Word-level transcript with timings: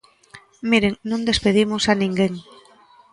Miren, 0.69 0.93
non 1.09 1.27
despedimos 1.29 1.83
a 1.91 1.93
ninguén. 2.03 2.33